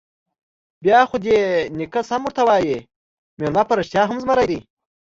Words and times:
_بيا 0.83 0.99
خو 1.09 1.17
دې 1.25 1.37
نيکه 1.77 2.01
سم 2.09 2.21
ورته 2.25 2.41
وايي، 2.47 2.77
مېلمه 3.39 3.63
په 3.67 3.73
رښتيا 3.79 4.03
هم 4.07 4.17
زمری 4.23 4.45
دی. 4.51 4.59